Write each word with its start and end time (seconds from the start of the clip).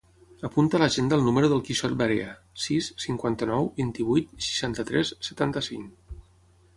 Apunta 0.47 0.77
a 0.77 0.79
l'agenda 0.83 1.17
el 1.19 1.25
número 1.25 1.49
del 1.51 1.59
Quixot 1.67 1.93
Varea: 1.99 2.31
sis, 2.63 2.87
cinquanta-nou, 3.05 3.69
vint-i-vuit, 3.81 4.33
seixanta-tres, 4.47 5.13
setanta-cinc. 5.29 6.17